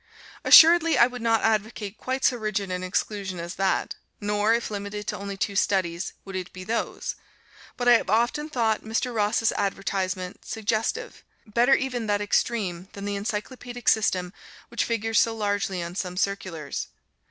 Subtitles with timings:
[0.43, 5.05] Assuredly I would not advocate quite so rigid an exclusion as that, nor, if limited
[5.05, 7.13] to only two studies, would it be those.
[7.77, 9.13] But I have often thought Mr.
[9.13, 11.23] Ross's advertisement suggestive.
[11.45, 14.33] Better even that extreme than the encyclopædic system
[14.69, 16.87] which figures so largely on some circulars.